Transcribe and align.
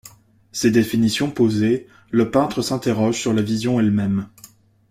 Ces 0.51 0.71
définitions 0.71 1.29
posées, 1.29 1.87
le 2.09 2.31
peintre 2.31 2.63
s'interroge 2.63 3.19
sur 3.19 3.33
la 3.33 3.43
vision 3.43 3.79
elle-même. 3.79 4.29